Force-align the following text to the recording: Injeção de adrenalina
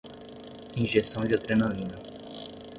Injeção 0.75 1.27
de 1.27 1.35
adrenalina 1.35 1.95